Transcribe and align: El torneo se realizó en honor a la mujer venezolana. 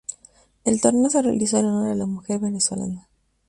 El 0.63 0.81
torneo 0.81 1.11
se 1.11 1.21
realizó 1.21 1.59
en 1.59 1.67
honor 1.67 1.91
a 1.91 1.93
la 1.93 2.07
mujer 2.07 2.39
venezolana. 2.39 3.07